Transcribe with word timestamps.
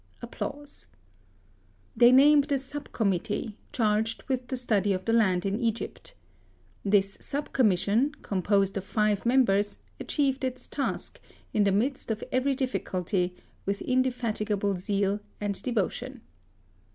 They 1.95 2.11
named 2.11 2.51
a 2.51 2.57
sub 2.57 2.91
committee, 2.91 3.59
charge^ 3.71 4.27
with 4.27 4.47
the 4.47 4.57
study 4.57 4.93
of 4.93 5.05
the 5.05 5.13
land 5.13 5.45
in 5.45 5.59
Egypt. 5.59 6.15
This 6.83 7.19
sub 7.21 7.53
commission, 7.53 8.15
composed 8.23 8.77
of 8.77 8.83
five 8.83 9.27
members, 9.27 9.77
achieved 9.99 10.43
its 10.43 10.65
task, 10.65 11.21
in 11.53 11.65
the 11.65 11.71
midst 11.71 12.09
of 12.09 12.23
every 12.31 12.55
difficulty, 12.55 13.35
with 13.67 13.79
indefatigable 13.83 14.75
zeal 14.75 15.19
and 15.39 15.61
devotion. 15.61 16.21